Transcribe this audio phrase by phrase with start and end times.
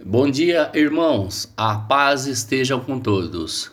[0.00, 1.52] Bom dia, irmãos.
[1.56, 3.70] A paz esteja com todos.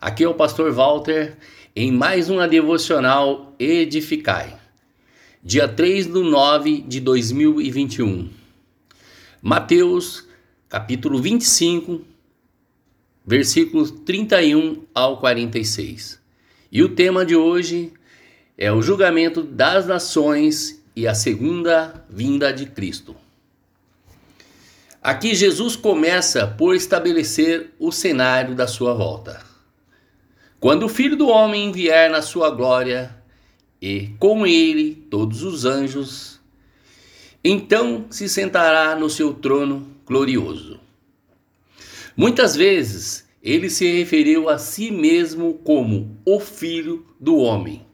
[0.00, 1.36] Aqui é o pastor Walter
[1.74, 4.56] em mais uma devocional Edificai.
[5.42, 8.30] Dia 3 do 9 de 2021.
[9.42, 10.28] Mateus,
[10.68, 12.02] capítulo 25,
[13.26, 16.20] versículos 31 ao 46.
[16.70, 17.92] E o tema de hoje
[18.56, 23.16] é o julgamento das nações e a segunda vinda de Cristo.
[25.06, 29.40] Aqui Jesus começa por estabelecer o cenário da sua volta.
[30.58, 33.16] Quando o Filho do Homem vier na sua glória
[33.80, 36.40] e com ele todos os anjos,
[37.44, 40.80] então se sentará no seu trono glorioso.
[42.16, 47.86] Muitas vezes ele se referiu a si mesmo como o Filho do Homem.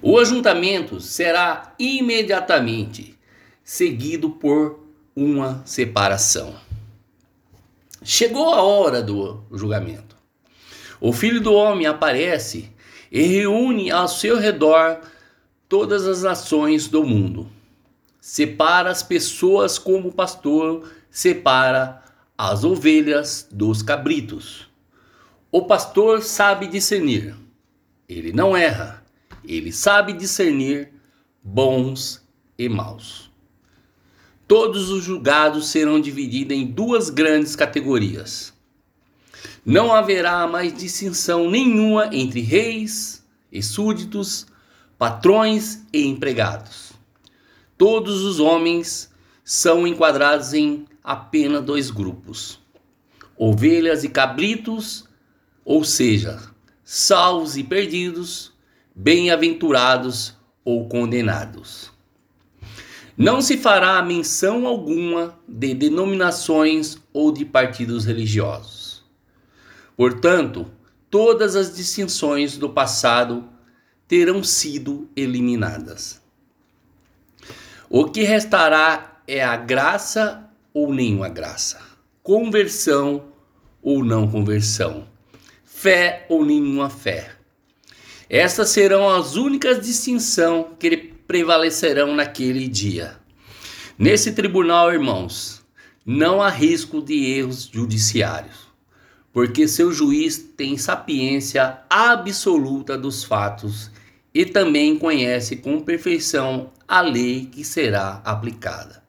[0.00, 3.18] O ajuntamento será imediatamente
[3.64, 4.81] seguido por
[5.14, 6.54] uma separação.
[8.02, 10.16] Chegou a hora do julgamento.
[11.00, 12.70] O filho do homem aparece
[13.10, 15.00] e reúne ao seu redor
[15.68, 17.48] todas as nações do mundo.
[18.20, 22.02] Separa as pessoas como o pastor separa
[22.38, 24.68] as ovelhas dos cabritos.
[25.50, 27.36] O pastor sabe discernir.
[28.08, 29.04] Ele não erra.
[29.44, 30.92] Ele sabe discernir
[31.42, 32.22] bons
[32.56, 33.31] e maus.
[34.52, 38.52] Todos os julgados serão divididos em duas grandes categorias.
[39.64, 44.46] Não haverá mais distinção nenhuma entre reis e súditos,
[44.98, 46.92] patrões e empregados.
[47.78, 49.10] Todos os homens
[49.42, 52.60] são enquadrados em apenas dois grupos:
[53.38, 55.08] ovelhas e cabritos,
[55.64, 56.38] ou seja,
[56.84, 58.52] salvos e perdidos,
[58.94, 61.90] bem-aventurados ou condenados.
[63.16, 69.04] Não se fará menção alguma de denominações ou de partidos religiosos.
[69.96, 70.70] Portanto,
[71.10, 73.48] todas as distinções do passado
[74.08, 76.20] terão sido eliminadas.
[77.88, 81.80] O que restará é a graça ou nenhuma graça,
[82.22, 83.24] conversão
[83.82, 85.06] ou não conversão,
[85.64, 87.32] fé ou nenhuma fé.
[88.30, 93.16] Essas serão as únicas distinções que prevalecerão naquele dia.
[93.98, 95.62] Nesse tribunal, irmãos,
[96.04, 98.68] não há risco de erros judiciários,
[99.32, 103.90] porque seu juiz tem sapiência absoluta dos fatos
[104.34, 109.02] e também conhece com perfeição a lei que será aplicada,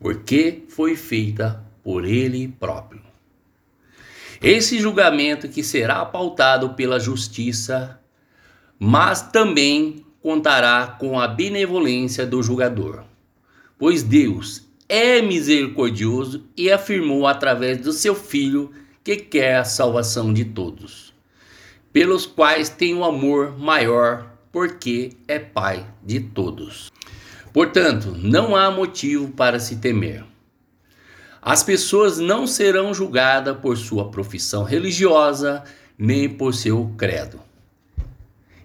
[0.00, 3.02] porque foi feita por ele próprio.
[4.40, 8.00] Esse julgamento que será pautado pela justiça,
[8.78, 13.02] mas também contará com a benevolência do julgador.
[13.78, 18.70] Pois Deus é misericordioso e afirmou através do seu Filho
[19.02, 21.12] que quer a salvação de todos,
[21.92, 26.92] pelos quais tem um amor maior, porque é Pai de todos.
[27.52, 30.24] Portanto, não há motivo para se temer.
[31.40, 35.64] As pessoas não serão julgadas por sua profissão religiosa
[35.98, 37.40] nem por seu credo.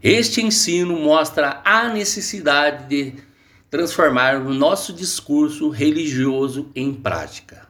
[0.09, 3.15] Este ensino mostra a necessidade de
[3.69, 7.67] transformar o nosso discurso religioso em prática.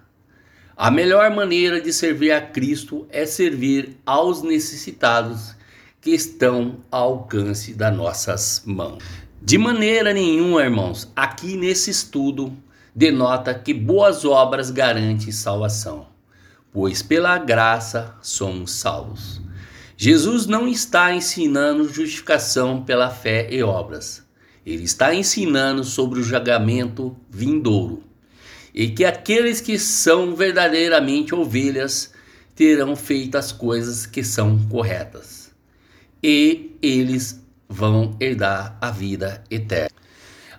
[0.77, 5.55] A melhor maneira de servir a Cristo é servir aos necessitados
[5.99, 9.03] que estão ao alcance das nossas mãos.
[9.41, 12.55] De maneira nenhuma, irmãos, aqui nesse estudo
[12.93, 16.05] denota que boas obras garantem salvação,
[16.71, 19.46] pois pela graça somos salvos.
[19.99, 24.23] Jesus não está ensinando justificação pela fé e obras.
[24.63, 28.03] Ele está ensinando sobre o julgamento vindouro.
[28.71, 32.13] E que aqueles que são verdadeiramente ovelhas
[32.55, 35.51] terão feito as coisas que são corretas.
[36.21, 39.97] E eles vão herdar a vida eterna.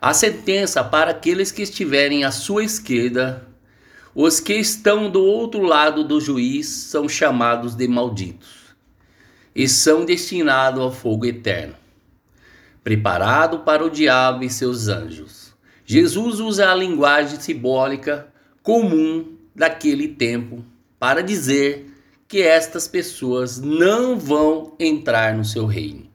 [0.01, 3.47] A sentença para aqueles que estiverem à sua esquerda,
[4.17, 8.58] os que estão do outro lado do juiz são chamados de malditos
[9.55, 11.75] e são destinados ao fogo eterno,
[12.83, 15.55] preparado para o diabo e seus anjos.
[15.85, 18.29] Jesus usa a linguagem simbólica
[18.63, 20.65] comum daquele tempo
[20.99, 21.87] para dizer
[22.29, 26.07] que estas pessoas não vão entrar no seu reino.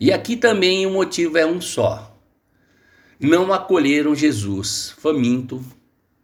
[0.00, 2.18] E aqui também o motivo é um só.
[3.20, 5.64] Não acolheram Jesus faminto,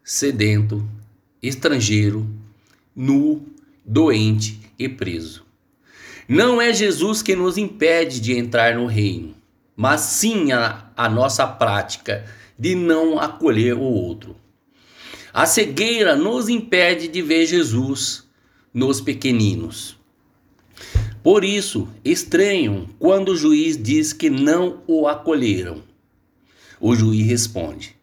[0.03, 0.85] sedento,
[1.41, 2.29] estrangeiro,
[2.95, 3.47] nu,
[3.85, 5.47] doente e preso.
[6.33, 9.35] Não é Jesus que nos impede de entrar no reino,
[9.75, 12.25] mas sim a, a nossa prática
[12.57, 14.37] de não acolher o outro.
[15.35, 18.29] A cegueira nos impede de ver Jesus
[18.73, 19.99] nos pequeninos.
[21.21, 25.83] Por isso, estranham quando o juiz diz que não o acolheram.
[26.81, 27.97] O juiz responde: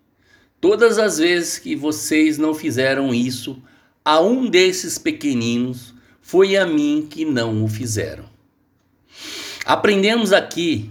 [0.59, 3.63] Todas as vezes que vocês não fizeram isso
[4.03, 5.95] a um desses pequeninos,
[6.27, 8.25] foi a mim que não o fizeram.
[9.65, 10.89] Aprendemos aqui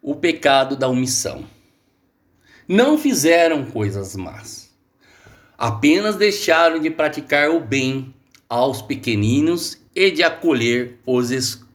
[0.00, 1.44] o pecado da omissão.
[2.68, 4.72] Não fizeram coisas más,
[5.58, 8.14] apenas deixaram de praticar o bem
[8.48, 11.66] aos pequeninos e de acolher os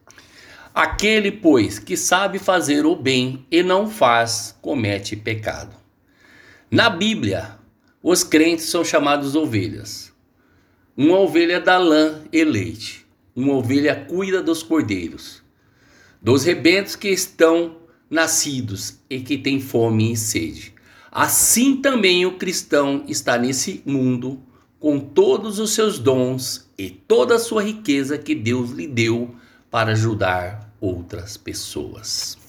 [0.74, 5.76] Aquele, pois, que sabe fazer o bem e não faz, comete pecado.
[6.72, 7.60] Na Bíblia,
[8.02, 10.14] os crentes são chamados ovelhas.
[10.96, 13.01] Uma ovelha dá lã e leite.
[13.36, 15.42] Uma ovelha cuida dos cordeiros,
[16.22, 17.78] dos rebentos que estão
[18.10, 20.74] nascidos e que têm fome e sede.
[21.12, 24.42] Assim também o cristão está nesse mundo
[24.80, 29.36] com todos os seus dons e toda a sua riqueza que Deus lhe deu
[29.70, 32.41] para ajudar outras pessoas.